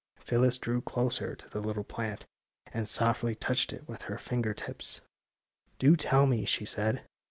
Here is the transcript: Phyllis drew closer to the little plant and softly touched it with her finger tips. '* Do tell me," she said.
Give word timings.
Phyllis 0.17 0.57
drew 0.57 0.81
closer 0.81 1.35
to 1.35 1.47
the 1.47 1.61
little 1.61 1.83
plant 1.83 2.25
and 2.73 2.87
softly 2.87 3.35
touched 3.35 3.71
it 3.71 3.87
with 3.87 4.01
her 4.09 4.17
finger 4.17 4.51
tips. 4.55 5.01
'* 5.39 5.77
Do 5.77 5.95
tell 5.95 6.25
me," 6.25 6.43
she 6.43 6.65
said. 6.65 7.03